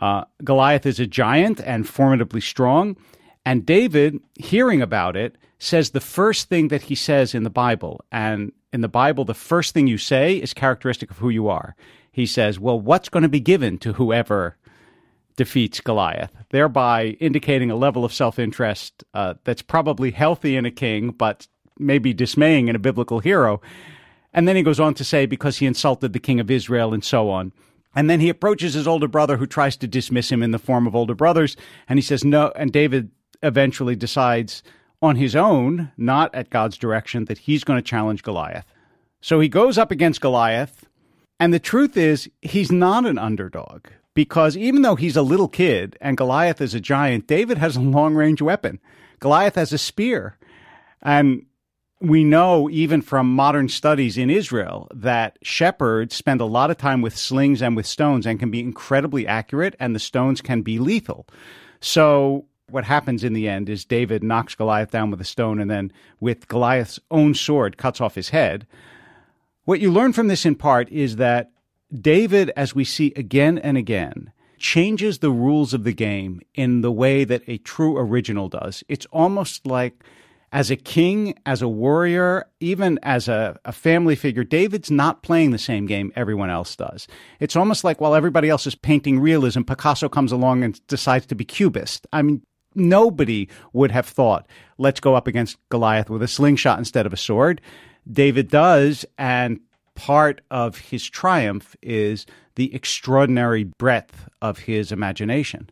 Uh, 0.00 0.24
Goliath 0.42 0.84
is 0.84 0.98
a 0.98 1.06
giant 1.06 1.60
and 1.60 1.88
formidably 1.88 2.40
strong. 2.40 2.96
And 3.44 3.64
David, 3.64 4.18
hearing 4.34 4.82
about 4.82 5.16
it, 5.16 5.36
says 5.60 5.90
the 5.90 6.00
first 6.00 6.48
thing 6.48 6.68
that 6.68 6.82
he 6.82 6.96
says 6.96 7.34
in 7.34 7.44
the 7.44 7.50
Bible. 7.50 8.04
And 8.10 8.50
in 8.72 8.80
the 8.80 8.88
Bible, 8.88 9.24
the 9.24 9.32
first 9.34 9.74
thing 9.74 9.86
you 9.86 9.98
say 9.98 10.36
is 10.36 10.54
characteristic 10.54 11.10
of 11.12 11.18
who 11.18 11.28
you 11.28 11.48
are. 11.48 11.76
He 12.10 12.26
says, 12.26 12.58
Well, 12.58 12.80
what's 12.80 13.08
going 13.08 13.22
to 13.22 13.28
be 13.28 13.40
given 13.40 13.78
to 13.78 13.92
whoever 13.92 14.56
defeats 15.36 15.80
Goliath, 15.80 16.32
thereby 16.50 17.16
indicating 17.20 17.70
a 17.70 17.76
level 17.76 18.04
of 18.04 18.12
self 18.12 18.38
interest 18.38 19.04
uh, 19.14 19.34
that's 19.44 19.62
probably 19.62 20.10
healthy 20.10 20.56
in 20.56 20.66
a 20.66 20.70
king, 20.70 21.10
but 21.10 21.46
maybe 21.78 22.12
dismaying 22.12 22.68
in 22.68 22.76
a 22.76 22.80
biblical 22.80 23.20
hero. 23.20 23.60
And 24.32 24.46
then 24.46 24.56
he 24.56 24.62
goes 24.62 24.78
on 24.78 24.94
to 24.94 25.04
say, 25.04 25.26
because 25.26 25.58
he 25.58 25.66
insulted 25.66 26.12
the 26.12 26.20
king 26.20 26.40
of 26.40 26.50
Israel 26.50 26.94
and 26.94 27.02
so 27.02 27.30
on. 27.30 27.52
And 27.94 28.08
then 28.08 28.20
he 28.20 28.28
approaches 28.28 28.74
his 28.74 28.86
older 28.86 29.08
brother 29.08 29.36
who 29.36 29.46
tries 29.46 29.76
to 29.78 29.88
dismiss 29.88 30.30
him 30.30 30.42
in 30.42 30.52
the 30.52 30.58
form 30.58 30.86
of 30.86 30.94
older 30.94 31.14
brothers. 31.14 31.56
And 31.88 31.98
he 31.98 32.02
says, 32.02 32.24
no. 32.24 32.52
And 32.54 32.72
David 32.72 33.10
eventually 33.42 33.96
decides 33.96 34.62
on 35.02 35.16
his 35.16 35.34
own, 35.34 35.90
not 35.96 36.32
at 36.34 36.50
God's 36.50 36.76
direction, 36.76 37.24
that 37.24 37.38
he's 37.38 37.64
going 37.64 37.78
to 37.78 37.82
challenge 37.82 38.22
Goliath. 38.22 38.66
So 39.20 39.40
he 39.40 39.48
goes 39.48 39.78
up 39.78 39.90
against 39.90 40.20
Goliath. 40.20 40.86
And 41.40 41.52
the 41.52 41.58
truth 41.58 41.96
is, 41.96 42.28
he's 42.42 42.70
not 42.70 43.06
an 43.06 43.18
underdog 43.18 43.86
because 44.14 44.56
even 44.56 44.82
though 44.82 44.96
he's 44.96 45.16
a 45.16 45.22
little 45.22 45.48
kid 45.48 45.96
and 46.00 46.16
Goliath 46.16 46.60
is 46.60 46.74
a 46.74 46.80
giant, 46.80 47.26
David 47.26 47.58
has 47.58 47.76
a 47.76 47.80
long 47.80 48.14
range 48.14 48.42
weapon. 48.42 48.80
Goliath 49.20 49.54
has 49.54 49.72
a 49.72 49.78
spear. 49.78 50.36
And 51.02 51.46
we 52.00 52.24
know 52.24 52.70
even 52.70 53.02
from 53.02 53.34
modern 53.34 53.68
studies 53.68 54.16
in 54.16 54.30
Israel 54.30 54.88
that 54.94 55.38
shepherds 55.42 56.14
spend 56.14 56.40
a 56.40 56.46
lot 56.46 56.70
of 56.70 56.78
time 56.78 57.02
with 57.02 57.16
slings 57.16 57.60
and 57.60 57.76
with 57.76 57.86
stones 57.86 58.26
and 58.26 58.40
can 58.40 58.50
be 58.50 58.60
incredibly 58.60 59.26
accurate, 59.26 59.76
and 59.78 59.94
the 59.94 60.00
stones 60.00 60.40
can 60.40 60.62
be 60.62 60.78
lethal. 60.78 61.26
So, 61.80 62.46
what 62.70 62.84
happens 62.84 63.24
in 63.24 63.32
the 63.32 63.48
end 63.48 63.68
is 63.68 63.84
David 63.84 64.22
knocks 64.22 64.54
Goliath 64.54 64.92
down 64.92 65.10
with 65.10 65.20
a 65.20 65.24
stone 65.24 65.60
and 65.60 65.70
then, 65.70 65.92
with 66.20 66.48
Goliath's 66.48 67.00
own 67.10 67.34
sword, 67.34 67.76
cuts 67.76 68.00
off 68.00 68.14
his 68.14 68.30
head. 68.30 68.66
What 69.64 69.80
you 69.80 69.90
learn 69.90 70.12
from 70.12 70.28
this 70.28 70.46
in 70.46 70.54
part 70.54 70.88
is 70.90 71.16
that 71.16 71.50
David, 71.98 72.50
as 72.56 72.74
we 72.74 72.84
see 72.84 73.12
again 73.16 73.58
and 73.58 73.76
again, 73.76 74.32
changes 74.58 75.18
the 75.18 75.30
rules 75.30 75.74
of 75.74 75.84
the 75.84 75.92
game 75.92 76.40
in 76.54 76.82
the 76.82 76.92
way 76.92 77.24
that 77.24 77.42
a 77.46 77.58
true 77.58 77.96
original 77.96 78.48
does. 78.48 78.84
It's 78.88 79.06
almost 79.06 79.66
like 79.66 80.04
as 80.52 80.70
a 80.70 80.76
king, 80.76 81.34
as 81.46 81.62
a 81.62 81.68
warrior, 81.68 82.46
even 82.58 82.98
as 83.02 83.28
a, 83.28 83.58
a, 83.64 83.72
family 83.72 84.16
figure, 84.16 84.42
David's 84.42 84.90
not 84.90 85.22
playing 85.22 85.52
the 85.52 85.58
same 85.58 85.86
game 85.86 86.12
everyone 86.16 86.50
else 86.50 86.74
does. 86.74 87.06
It's 87.38 87.54
almost 87.54 87.84
like 87.84 88.00
while 88.00 88.16
everybody 88.16 88.48
else 88.48 88.66
is 88.66 88.74
painting 88.74 89.20
realism, 89.20 89.62
Picasso 89.62 90.08
comes 90.08 90.32
along 90.32 90.64
and 90.64 90.84
decides 90.88 91.26
to 91.26 91.36
be 91.36 91.44
cubist. 91.44 92.06
I 92.12 92.22
mean, 92.22 92.42
nobody 92.74 93.48
would 93.72 93.92
have 93.92 94.06
thought, 94.06 94.48
let's 94.76 95.00
go 95.00 95.14
up 95.14 95.28
against 95.28 95.56
Goliath 95.68 96.10
with 96.10 96.22
a 96.22 96.28
slingshot 96.28 96.78
instead 96.78 97.06
of 97.06 97.12
a 97.12 97.16
sword. 97.16 97.60
David 98.10 98.50
does, 98.50 99.04
and 99.18 99.60
part 99.94 100.40
of 100.50 100.78
his 100.78 101.08
triumph 101.08 101.76
is 101.82 102.26
the 102.54 102.74
extraordinary 102.74 103.64
breadth 103.64 104.28
of 104.42 104.58
his 104.58 104.92
imagination. 104.92 105.70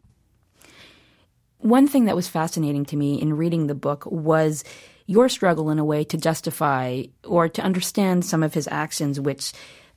One 1.59 1.89
thing 1.89 2.05
that 2.05 2.17
was 2.17 2.29
fascinating 2.29 2.85
to 2.87 2.97
me 2.97 3.21
in 3.21 3.37
reading 3.37 3.67
the 3.67 3.75
book 3.75 4.07
was 4.07 4.63
your 5.07 5.29
struggle 5.29 5.71
in 5.71 5.79
a 5.79 5.85
way 5.85 6.05
to 6.05 6.17
justify 6.17 7.05
or 7.25 7.49
to 7.49 7.63
understand 7.63 8.25
some 8.25 8.43
of 8.43 8.55
his 8.55 8.69
actions, 8.71 9.19
which 9.19 9.53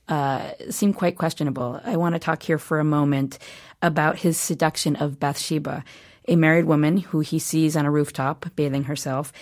uh, 0.08 0.50
seem 0.70 0.92
quite 0.92 1.16
questionable. 1.16 1.80
I 1.84 1.96
want 1.96 2.14
to 2.14 2.18
talk 2.18 2.42
here 2.42 2.58
for 2.58 2.80
a 2.80 2.84
moment 2.84 3.38
about 3.80 4.18
his 4.18 4.36
seduction 4.36 4.96
of 4.96 5.20
Bathsheba, 5.20 5.84
a 6.26 6.36
married 6.36 6.64
woman 6.64 6.96
who 6.96 7.20
he 7.20 7.38
sees 7.38 7.76
on 7.76 7.86
a 7.86 7.90
rooftop 7.90 8.46
bathing 8.56 8.84
herself. 8.84 9.32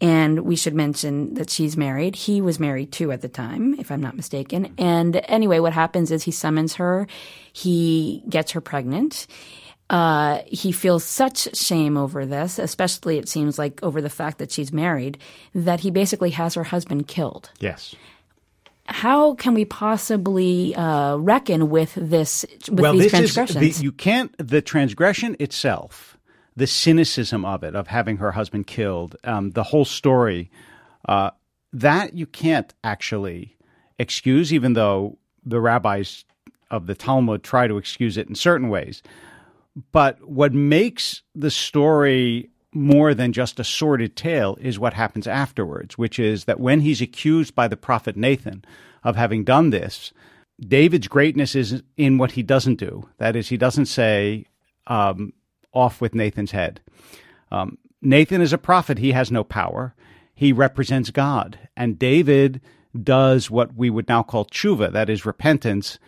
And 0.00 0.40
we 0.40 0.56
should 0.56 0.74
mention 0.74 1.34
that 1.34 1.48
she's 1.48 1.76
married. 1.76 2.16
He 2.16 2.42
was 2.42 2.60
married 2.60 2.92
too 2.92 3.12
at 3.12 3.22
the 3.22 3.28
time, 3.28 3.74
if 3.78 3.90
I'm 3.90 4.02
not 4.02 4.14
mistaken. 4.14 4.74
And 4.76 5.16
anyway, 5.24 5.58
what 5.58 5.72
happens 5.72 6.10
is 6.10 6.22
he 6.22 6.30
summons 6.30 6.74
her, 6.74 7.06
he 7.52 8.22
gets 8.28 8.52
her 8.52 8.60
pregnant. 8.60 9.26
Uh, 9.88 10.40
he 10.46 10.72
feels 10.72 11.04
such 11.04 11.56
shame 11.56 11.96
over 11.96 12.26
this, 12.26 12.58
especially 12.58 13.18
it 13.18 13.28
seems 13.28 13.58
like 13.58 13.80
over 13.82 14.02
the 14.02 14.10
fact 14.10 14.38
that 14.38 14.50
she's 14.50 14.72
married, 14.72 15.16
that 15.54 15.80
he 15.80 15.90
basically 15.90 16.30
has 16.30 16.54
her 16.54 16.64
husband 16.64 17.06
killed. 17.06 17.50
Yes. 17.60 17.94
How 18.86 19.34
can 19.34 19.54
we 19.54 19.64
possibly 19.64 20.74
uh, 20.74 21.16
reckon 21.16 21.70
with 21.70 21.94
this? 21.94 22.44
With 22.68 22.80
well, 22.80 22.92
these 22.92 23.02
this 23.02 23.12
transgressions? 23.12 23.62
is 23.64 23.78
the, 23.78 23.84
you 23.84 23.92
can't. 23.92 24.34
The 24.38 24.60
transgression 24.60 25.36
itself, 25.40 26.16
the 26.56 26.66
cynicism 26.66 27.44
of 27.44 27.62
it, 27.62 27.76
of 27.76 27.88
having 27.88 28.16
her 28.16 28.32
husband 28.32 28.66
killed, 28.66 29.16
um, 29.24 29.50
the 29.50 29.62
whole 29.62 29.84
story, 29.84 30.50
uh, 31.08 31.30
that 31.72 32.14
you 32.14 32.26
can't 32.26 32.72
actually 32.82 33.56
excuse, 33.98 34.52
even 34.52 34.72
though 34.72 35.18
the 35.44 35.60
rabbis 35.60 36.24
of 36.70 36.86
the 36.86 36.94
Talmud 36.94 37.42
try 37.42 37.66
to 37.66 37.76
excuse 37.76 38.16
it 38.16 38.28
in 38.28 38.34
certain 38.34 38.68
ways. 38.68 39.02
But 39.92 40.26
what 40.26 40.54
makes 40.54 41.22
the 41.34 41.50
story 41.50 42.50
more 42.72 43.14
than 43.14 43.32
just 43.32 43.60
a 43.60 43.64
sordid 43.64 44.16
tale 44.16 44.56
is 44.60 44.78
what 44.78 44.94
happens 44.94 45.26
afterwards, 45.26 45.96
which 45.96 46.18
is 46.18 46.44
that 46.44 46.60
when 46.60 46.80
he's 46.80 47.00
accused 47.00 47.54
by 47.54 47.68
the 47.68 47.76
prophet 47.76 48.16
Nathan 48.16 48.64
of 49.04 49.16
having 49.16 49.44
done 49.44 49.70
this, 49.70 50.12
David's 50.60 51.08
greatness 51.08 51.54
is 51.54 51.82
in 51.96 52.18
what 52.18 52.32
he 52.32 52.42
doesn't 52.42 52.76
do. 52.76 53.08
That 53.18 53.36
is, 53.36 53.48
he 53.48 53.56
doesn't 53.56 53.86
say, 53.86 54.46
um, 54.86 55.32
off 55.76 56.00
with 56.00 56.14
Nathan's 56.14 56.52
head. 56.52 56.80
Um, 57.52 57.78
Nathan 58.00 58.40
is 58.40 58.52
a 58.52 58.58
prophet, 58.58 58.98
he 58.98 59.12
has 59.12 59.30
no 59.30 59.44
power. 59.44 59.94
He 60.34 60.52
represents 60.52 61.10
God. 61.10 61.58
And 61.76 61.98
David 61.98 62.60
does 63.02 63.50
what 63.50 63.74
we 63.74 63.90
would 63.90 64.08
now 64.08 64.22
call 64.22 64.44
tshuva, 64.44 64.92
that 64.92 65.10
is 65.10 65.26
repentance, 65.26 65.98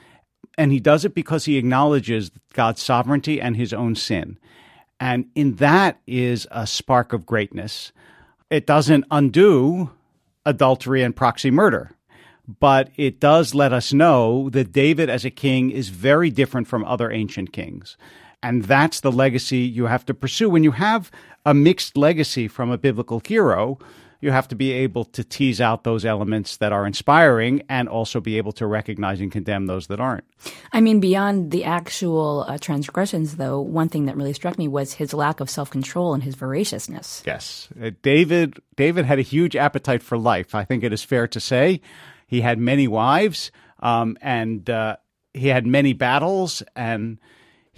and 0.56 0.72
he 0.72 0.80
does 0.80 1.04
it 1.04 1.14
because 1.14 1.44
he 1.44 1.56
acknowledges 1.56 2.30
God's 2.52 2.82
sovereignty 2.82 3.40
and 3.40 3.56
his 3.56 3.72
own 3.72 3.94
sin. 3.94 4.38
And 5.00 5.26
in 5.34 5.56
that 5.56 6.00
is 6.06 6.46
a 6.50 6.66
spark 6.66 7.12
of 7.12 7.26
greatness. 7.26 7.92
It 8.50 8.66
doesn't 8.66 9.04
undo 9.10 9.90
adultery 10.44 11.02
and 11.02 11.14
proxy 11.14 11.50
murder, 11.50 11.92
but 12.60 12.90
it 12.96 13.20
does 13.20 13.54
let 13.54 13.72
us 13.72 13.92
know 13.92 14.50
that 14.50 14.72
David 14.72 15.08
as 15.08 15.25
a 15.25 15.30
king 15.30 15.70
is 15.70 15.90
very 15.90 16.30
different 16.30 16.66
from 16.66 16.84
other 16.84 17.10
ancient 17.10 17.52
kings. 17.52 17.96
And 18.42 18.64
that's 18.64 19.00
the 19.00 19.12
legacy 19.12 19.59
you 19.59 19.87
have 19.87 20.07
to 20.07 20.14
pursue. 20.14 20.49
When 20.49 20.64
you 20.64 20.73
have 20.73 21.11
a 21.45 21.54
mixed 21.54 21.97
legacy 21.97 22.49
from 22.49 22.71
a 22.71 22.78
biblical 22.78 23.21
hero, 23.25 23.78
you 24.21 24.33
have 24.33 24.49
to 24.49 24.57
be 24.57 24.73
able 24.73 25.04
to 25.04 25.23
tease 25.23 25.61
out 25.61 25.85
those 25.85 26.04
elements 26.04 26.57
that 26.57 26.73
are 26.73 26.87
inspiring 26.87 27.62
and 27.68 27.88
also 27.88 28.21
be 28.21 28.37
able 28.37 28.52
to 28.52 28.66
recognize 28.66 29.21
and 29.21 29.30
condemn 29.30 29.66
those 29.66 29.87
that 29.87 30.00
aren't. 30.00 30.25
I 30.73 30.80
mean, 30.80 30.99
beyond 31.00 31.50
the 31.50 31.64
actual 31.64 32.45
uh, 32.49 32.59
transgressions, 32.59 33.37
though, 33.37 33.61
one 33.61 33.88
thing 33.88 34.07
that 34.07 34.16
really 34.16 34.33
struck 34.33 34.59
me 34.59 34.66
was 34.66 34.95
his 34.95 35.14
lack 35.14 35.40
of 35.40 35.49
self 35.49 35.71
control 35.71 36.14
and 36.14 36.23
his 36.23 36.35
voraciousness. 36.35 37.23
Yes, 37.26 37.68
uh, 37.80 37.90
David. 38.02 38.59
David 38.76 39.04
had 39.04 39.18
a 39.18 39.23
huge 39.23 39.54
appetite 39.57 40.02
for 40.02 40.18
life. 40.18 40.54
I 40.54 40.64
think 40.64 40.83
it 40.83 40.92
is 40.92 41.02
fair 41.02 41.28
to 41.28 41.40
say 41.40 41.80
he 42.26 42.40
had 42.40 42.59
many 42.59 42.88
wives, 42.88 43.52
um, 43.80 44.18
and 44.21 44.68
uh, 44.68 44.97
he 45.33 45.49
had 45.49 45.66
many 45.66 45.92
battles, 45.92 46.62
and 46.75 47.18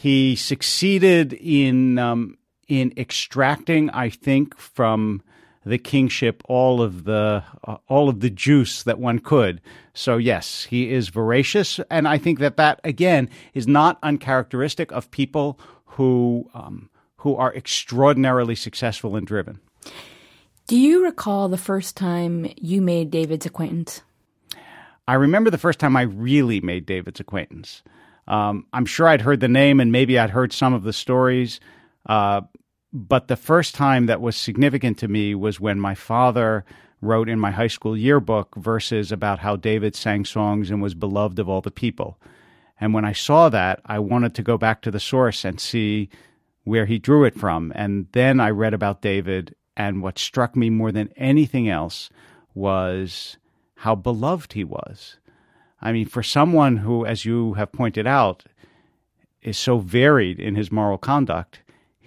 he 0.00 0.34
succeeded 0.34 1.34
in 1.34 1.98
um, 1.98 2.38
in 2.68 2.90
extracting, 2.96 3.90
I 3.90 4.08
think, 4.08 4.56
from 4.56 5.22
the 5.62 5.76
kingship 5.76 6.42
all 6.46 6.80
of 6.80 7.04
the 7.04 7.44
uh, 7.64 7.76
all 7.86 8.08
of 8.08 8.20
the 8.20 8.30
juice 8.30 8.82
that 8.84 8.98
one 8.98 9.18
could. 9.18 9.60
So 9.92 10.16
yes, 10.16 10.64
he 10.64 10.90
is 10.90 11.10
voracious, 11.10 11.80
and 11.90 12.08
I 12.08 12.16
think 12.16 12.38
that 12.38 12.56
that 12.56 12.80
again 12.82 13.28
is 13.52 13.66
not 13.66 13.98
uncharacteristic 14.02 14.90
of 14.90 15.10
people 15.10 15.60
who 15.84 16.48
um, 16.54 16.88
who 17.18 17.36
are 17.36 17.54
extraordinarily 17.54 18.54
successful 18.54 19.16
and 19.16 19.26
driven. 19.26 19.60
Do 20.66 20.78
you 20.78 21.04
recall 21.04 21.50
the 21.50 21.58
first 21.58 21.94
time 21.94 22.50
you 22.56 22.80
made 22.80 23.10
David's 23.10 23.44
acquaintance? 23.44 24.00
I 25.06 25.14
remember 25.14 25.50
the 25.50 25.58
first 25.58 25.78
time 25.78 25.94
I 25.94 26.02
really 26.02 26.62
made 26.62 26.86
David's 26.86 27.20
acquaintance. 27.20 27.82
Um, 28.30 28.66
I'm 28.72 28.86
sure 28.86 29.08
I'd 29.08 29.22
heard 29.22 29.40
the 29.40 29.48
name 29.48 29.80
and 29.80 29.90
maybe 29.90 30.16
I'd 30.16 30.30
heard 30.30 30.52
some 30.52 30.72
of 30.72 30.84
the 30.84 30.92
stories, 30.92 31.58
uh, 32.06 32.42
but 32.92 33.26
the 33.26 33.36
first 33.36 33.74
time 33.74 34.06
that 34.06 34.20
was 34.20 34.36
significant 34.36 34.98
to 34.98 35.08
me 35.08 35.34
was 35.34 35.60
when 35.60 35.80
my 35.80 35.96
father 35.96 36.64
wrote 37.00 37.28
in 37.28 37.40
my 37.40 37.50
high 37.50 37.66
school 37.66 37.96
yearbook 37.96 38.54
verses 38.54 39.10
about 39.10 39.40
how 39.40 39.56
David 39.56 39.96
sang 39.96 40.24
songs 40.24 40.70
and 40.70 40.80
was 40.80 40.94
beloved 40.94 41.40
of 41.40 41.48
all 41.48 41.60
the 41.60 41.72
people. 41.72 42.20
And 42.80 42.94
when 42.94 43.04
I 43.04 43.12
saw 43.12 43.48
that, 43.48 43.80
I 43.84 43.98
wanted 43.98 44.34
to 44.36 44.42
go 44.42 44.56
back 44.56 44.80
to 44.82 44.90
the 44.90 45.00
source 45.00 45.44
and 45.44 45.60
see 45.60 46.08
where 46.64 46.86
he 46.86 46.98
drew 46.98 47.24
it 47.24 47.34
from. 47.34 47.72
And 47.74 48.06
then 48.12 48.38
I 48.38 48.50
read 48.50 48.74
about 48.74 49.02
David, 49.02 49.56
and 49.76 50.02
what 50.02 50.18
struck 50.18 50.54
me 50.54 50.70
more 50.70 50.92
than 50.92 51.12
anything 51.16 51.68
else 51.68 52.10
was 52.54 53.38
how 53.76 53.94
beloved 53.94 54.52
he 54.52 54.64
was. 54.64 55.16
I 55.80 55.92
mean, 55.92 56.06
for 56.06 56.22
someone 56.22 56.78
who, 56.78 57.06
as 57.06 57.24
you 57.24 57.54
have 57.54 57.72
pointed 57.72 58.06
out, 58.06 58.44
is 59.42 59.56
so 59.58 59.78
varied 59.78 60.38
in 60.38 60.54
his 60.54 60.70
moral 60.70 60.98
conduct, 60.98 61.60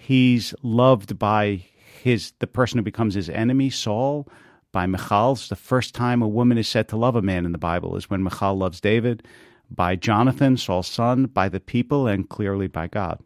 He's 0.04 0.54
loved 0.62 1.18
by 1.18 1.64
his 2.02 2.34
the 2.38 2.46
person 2.46 2.76
who 2.76 2.82
becomes 2.82 3.14
his 3.14 3.30
enemy, 3.30 3.70
Saul, 3.70 4.28
by 4.70 4.84
Michal. 4.84 5.36
The 5.36 5.56
first 5.56 5.94
time 5.94 6.20
a 6.20 6.28
woman 6.28 6.58
is 6.58 6.68
said 6.68 6.88
to 6.88 6.98
love 6.98 7.16
a 7.16 7.22
man 7.22 7.46
in 7.46 7.52
the 7.52 7.58
Bible 7.58 7.96
is 7.96 8.10
when 8.10 8.22
Michal 8.22 8.54
loves 8.54 8.82
David, 8.82 9.26
by 9.70 9.96
Jonathan, 9.96 10.58
Saul's 10.58 10.88
son, 10.88 11.24
by 11.24 11.48
the 11.48 11.58
people, 11.58 12.06
and 12.06 12.28
clearly 12.28 12.66
by 12.66 12.86
God. 12.86 13.18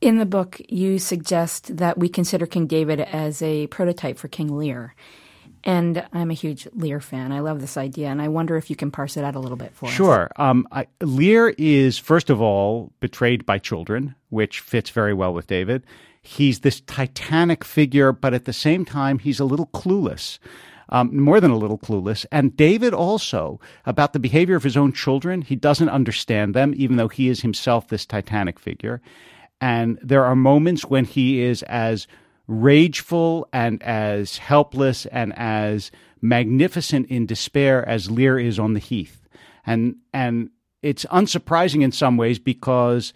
In 0.00 0.16
the 0.16 0.24
book, 0.24 0.62
you 0.66 0.98
suggest 0.98 1.76
that 1.76 1.98
we 1.98 2.08
consider 2.08 2.46
King 2.46 2.66
David 2.66 3.02
as 3.02 3.42
a 3.42 3.66
prototype 3.66 4.16
for 4.16 4.28
King 4.28 4.56
Lear. 4.56 4.94
And 5.64 6.04
I'm 6.12 6.30
a 6.30 6.34
huge 6.34 6.66
Lear 6.74 7.00
fan. 7.00 7.30
I 7.30 7.40
love 7.40 7.60
this 7.60 7.76
idea, 7.76 8.08
and 8.08 8.20
I 8.20 8.28
wonder 8.28 8.56
if 8.56 8.68
you 8.68 8.76
can 8.76 8.90
parse 8.90 9.16
it 9.16 9.24
out 9.24 9.36
a 9.36 9.38
little 9.38 9.56
bit 9.56 9.72
for 9.74 9.88
sure. 9.88 10.24
us. 10.24 10.30
Sure. 10.36 10.44
Um, 10.44 10.66
Lear 11.00 11.54
is, 11.56 11.98
first 11.98 12.30
of 12.30 12.40
all, 12.40 12.92
betrayed 13.00 13.46
by 13.46 13.58
children, 13.58 14.14
which 14.30 14.60
fits 14.60 14.90
very 14.90 15.14
well 15.14 15.32
with 15.32 15.46
David. 15.46 15.84
He's 16.20 16.60
this 16.60 16.80
titanic 16.80 17.64
figure, 17.64 18.12
but 18.12 18.34
at 18.34 18.44
the 18.44 18.52
same 18.52 18.84
time, 18.84 19.18
he's 19.18 19.40
a 19.40 19.44
little 19.44 19.66
clueless. 19.66 20.38
Um, 20.88 21.18
more 21.18 21.40
than 21.40 21.50
a 21.50 21.56
little 21.56 21.78
clueless. 21.78 22.26
And 22.30 22.54
David 22.54 22.92
also, 22.92 23.58
about 23.86 24.12
the 24.12 24.18
behavior 24.18 24.56
of 24.56 24.62
his 24.62 24.76
own 24.76 24.92
children, 24.92 25.40
he 25.40 25.56
doesn't 25.56 25.88
understand 25.88 26.54
them, 26.54 26.74
even 26.76 26.96
though 26.96 27.08
he 27.08 27.30
is 27.30 27.40
himself 27.40 27.88
this 27.88 28.04
titanic 28.04 28.58
figure. 28.58 29.00
And 29.58 29.98
there 30.02 30.24
are 30.24 30.36
moments 30.36 30.84
when 30.84 31.06
he 31.06 31.40
is 31.40 31.62
as 31.62 32.06
rageful 32.46 33.48
and 33.52 33.82
as 33.82 34.38
helpless 34.38 35.06
and 35.06 35.32
as 35.36 35.90
magnificent 36.20 37.06
in 37.08 37.26
despair 37.26 37.86
as 37.88 38.10
Lear 38.10 38.38
is 38.38 38.58
on 38.58 38.74
the 38.74 38.80
heath. 38.80 39.28
And 39.66 39.96
and 40.12 40.50
it's 40.82 41.04
unsurprising 41.06 41.82
in 41.82 41.92
some 41.92 42.16
ways 42.16 42.38
because 42.38 43.12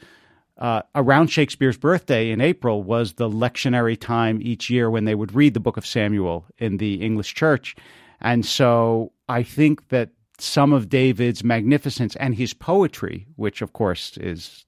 uh, 0.58 0.82
around 0.94 1.28
Shakespeare's 1.28 1.76
birthday 1.76 2.30
in 2.30 2.40
April 2.40 2.82
was 2.82 3.14
the 3.14 3.28
lectionary 3.28 3.98
time 3.98 4.40
each 4.40 4.70
year 4.70 4.90
when 4.90 5.04
they 5.04 5.14
would 5.14 5.34
read 5.34 5.54
the 5.54 5.60
book 5.60 5.76
of 5.76 5.84
Samuel 5.84 6.46
in 6.58 6.78
the 6.78 7.02
English 7.02 7.34
church. 7.34 7.76
And 8.20 8.46
so 8.46 9.12
I 9.28 9.42
think 9.42 9.88
that 9.88 10.10
some 10.38 10.72
of 10.72 10.88
David's 10.88 11.44
magnificence 11.44 12.16
and 12.16 12.34
his 12.34 12.54
poetry, 12.54 13.26
which 13.36 13.60
of 13.60 13.72
course 13.72 14.16
is 14.16 14.64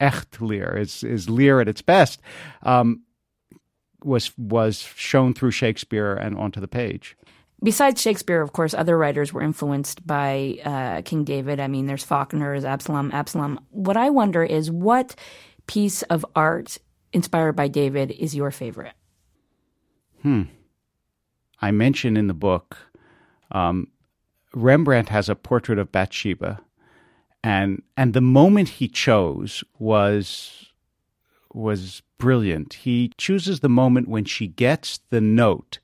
echt 0.00 0.40
Lear, 0.40 0.76
is, 0.76 1.04
is 1.04 1.30
Lear 1.30 1.60
at 1.60 1.68
its 1.68 1.82
best, 1.82 2.20
um, 2.62 3.02
was 4.06 4.36
was 4.38 4.80
shown 4.94 5.34
through 5.34 5.50
Shakespeare 5.50 6.14
and 6.14 6.36
onto 6.38 6.60
the 6.60 6.68
page. 6.68 7.16
Besides 7.62 8.00
Shakespeare, 8.00 8.42
of 8.42 8.52
course, 8.52 8.74
other 8.74 8.96
writers 8.96 9.32
were 9.32 9.42
influenced 9.42 10.06
by 10.06 10.58
uh, 10.64 11.02
King 11.02 11.24
David. 11.24 11.58
I 11.58 11.68
mean, 11.68 11.86
there's 11.86 12.04
Faulkner's 12.04 12.64
Absalom. 12.64 13.10
Absalom. 13.12 13.60
What 13.70 13.96
I 13.96 14.10
wonder 14.10 14.44
is 14.44 14.70
what 14.70 15.14
piece 15.66 16.02
of 16.02 16.24
art 16.34 16.78
inspired 17.12 17.56
by 17.56 17.68
David 17.68 18.10
is 18.12 18.34
your 18.34 18.50
favorite? 18.50 18.92
Hmm. 20.22 20.42
I 21.60 21.70
mention 21.70 22.16
in 22.16 22.26
the 22.26 22.34
book 22.34 22.76
um, 23.50 23.88
Rembrandt 24.54 25.08
has 25.08 25.28
a 25.28 25.34
portrait 25.34 25.78
of 25.78 25.90
Bathsheba, 25.90 26.60
and 27.42 27.82
and 27.96 28.12
the 28.12 28.20
moment 28.20 28.68
he 28.68 28.88
chose 28.88 29.64
was 29.78 30.66
was 31.56 32.02
brilliant. 32.18 32.74
He 32.74 33.12
chooses 33.16 33.60
the 33.60 33.68
moment 33.68 34.08
when 34.08 34.24
she 34.24 34.46
gets 34.46 35.00
the 35.10 35.20
note 35.20 35.78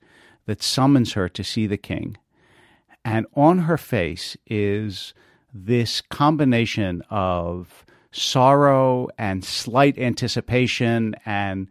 that 0.46 0.62
summons 0.62 1.14
her 1.14 1.28
to 1.30 1.42
see 1.42 1.66
the 1.66 1.76
king. 1.76 2.16
And 3.04 3.26
on 3.34 3.60
her 3.60 3.78
face 3.78 4.36
is 4.46 5.14
this 5.52 6.00
combination 6.00 7.02
of 7.10 7.84
sorrow 8.12 9.08
and 9.18 9.44
slight 9.44 9.98
anticipation 9.98 11.16
and 11.24 11.68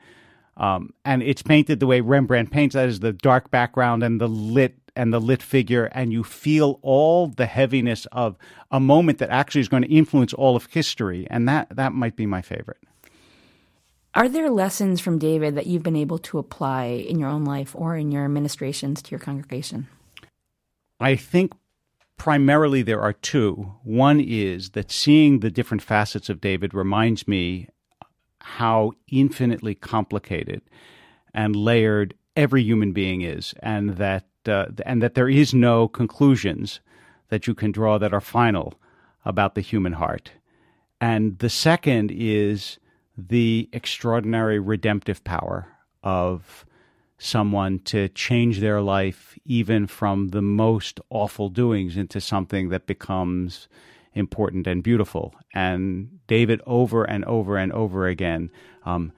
um, 0.58 0.94
and 1.06 1.24
it's 1.24 1.42
painted 1.42 1.80
the 1.80 1.88
way 1.88 2.02
Rembrandt 2.02 2.52
paints 2.52 2.76
that 2.76 2.90
is 2.90 3.00
the 3.00 3.14
dark 3.14 3.50
background 3.50 4.04
and 4.04 4.20
the 4.20 4.28
lit 4.28 4.76
and 4.96 5.14
the 5.14 5.22
lit 5.22 5.42
figure 5.42 5.86
and 5.86 6.12
you 6.12 6.24
feel 6.24 6.80
all 6.82 7.28
the 7.28 7.46
heaviness 7.46 8.06
of 8.12 8.38
a 8.70 8.80
moment 8.80 9.20
that 9.20 9.30
actually 9.30 9.62
is 9.62 9.70
going 9.70 9.84
to 9.84 9.90
influence 9.90 10.34
all 10.34 10.56
of 10.56 10.66
history 10.66 11.26
and 11.30 11.48
that 11.48 11.74
that 11.76 11.94
might 11.94 12.16
be 12.16 12.26
my 12.26 12.42
favorite 12.42 12.84
are 14.14 14.28
there 14.28 14.50
lessons 14.50 15.00
from 15.00 15.20
David 15.20 15.56
that 15.56 15.68
you've 15.68 15.84
been 15.84 15.96
able 15.96 16.18
to 16.20 16.38
apply 16.38 16.86
in 16.86 17.20
your 17.20 17.30
own 17.30 17.46
life 17.46 17.76
or 17.76 17.96
in 17.96 18.12
your 18.12 18.28
ministrations 18.28 19.02
to 19.02 19.12
your 19.12 19.20
congregation? 19.20 19.88
I 21.00 21.16
think 21.16 21.54
primarily 22.18 22.82
there 22.82 23.02
are 23.02 23.14
two. 23.14 23.74
One 23.84 24.20
is 24.20 24.72
that 24.72 24.92
seeing 24.92 25.40
the 25.40 25.50
different 25.50 25.82
facets 25.82 26.30
of 26.30 26.42
David 26.42 26.74
reminds 26.74 27.28
me 27.28 27.68
how 28.40 28.94
infinitely 29.08 29.76
complicated 29.76 30.62
and 31.34 31.56
layered 31.56 32.14
every 32.36 32.64
human 32.64 32.92
being 32.92 33.22
is, 33.22 33.54
and 33.62 33.98
that 33.98 34.26
uh, 34.46 34.66
and 34.86 35.02
that 35.02 35.14
there 35.14 35.30
is 35.30 35.54
no 35.54 35.88
conclusions 35.88 36.80
that 37.30 37.48
you 37.48 37.54
can 37.54 37.72
draw 37.72 37.98
that 37.98 38.14
are 38.14 38.22
final 38.22 38.74
about 39.24 39.56
the 39.56 39.62
human 39.62 39.94
heart. 39.94 40.32
And 41.00 41.40
the 41.40 41.50
second 41.50 42.12
is 42.12 42.78
the 43.18 43.70
extraordinary 43.74 44.60
redemptive 44.60 45.24
power 45.24 45.68
of 46.04 46.66
someone 47.18 47.80
to 47.80 48.10
change 48.10 48.60
their 48.60 48.82
life, 48.82 49.38
even 49.46 49.86
from 49.86 50.30
the 50.30 50.42
most 50.42 51.00
awful 51.10 51.50
doings, 51.50 51.96
into 51.96 52.20
something 52.20 52.70
that 52.70 52.88
becomes 52.88 53.68
important 54.14 54.66
and 54.68 54.84
beautiful. 54.84 55.34
And 55.54 56.20
David, 56.28 56.62
over 56.66 57.04
and 57.04 57.24
over 57.26 57.58
and 57.58 57.72
over 57.74 58.08
again, 58.08 58.50
um, 58.86 59.12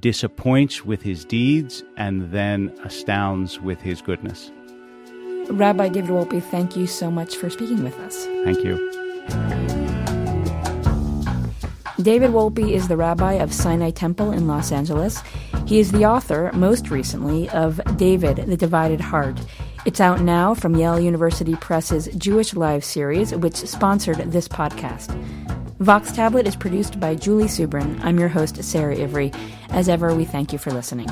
disappoints 0.00 0.84
with 0.84 1.02
his 1.02 1.24
deeds 1.24 1.82
and 1.96 2.32
then 2.32 2.74
astounds 2.84 3.60
with 3.60 3.80
his 3.80 4.00
goodness. 4.00 4.50
Rabbi 5.50 5.88
David 5.88 6.10
Wolpe, 6.10 6.42
thank 6.42 6.76
you 6.76 6.86
so 6.86 7.10
much 7.10 7.36
for 7.36 7.50
speaking 7.50 7.82
with 7.82 7.98
us. 7.98 8.24
Thank 8.44 8.64
you. 8.64 9.68
David 12.02 12.30
Wolpe 12.30 12.72
is 12.72 12.88
the 12.88 12.96
rabbi 12.96 13.34
of 13.34 13.52
Sinai 13.52 13.90
Temple 13.90 14.32
in 14.32 14.46
Los 14.46 14.72
Angeles. 14.72 15.20
He 15.66 15.80
is 15.80 15.92
the 15.92 16.06
author, 16.06 16.50
most 16.54 16.90
recently, 16.90 17.48
of 17.50 17.80
David, 17.96 18.36
the 18.36 18.56
Divided 18.56 19.00
Heart. 19.00 19.40
It's 19.84 20.00
out 20.00 20.20
now 20.20 20.54
from 20.54 20.76
Yale 20.76 21.00
University 21.00 21.56
Press's 21.56 22.08
Jewish 22.16 22.54
Lives 22.54 22.86
series, 22.86 23.34
which 23.34 23.56
sponsored 23.56 24.32
this 24.32 24.48
podcast. 24.48 25.14
Vox 25.78 26.12
Tablet 26.12 26.46
is 26.46 26.56
produced 26.56 27.00
by 27.00 27.14
Julie 27.14 27.44
Subrin. 27.44 27.98
I'm 28.02 28.18
your 28.18 28.28
host, 28.28 28.62
Sarah 28.62 28.96
Ivry. 28.96 29.32
As 29.70 29.88
ever, 29.88 30.14
we 30.14 30.24
thank 30.24 30.52
you 30.52 30.58
for 30.58 30.70
listening. 30.70 31.08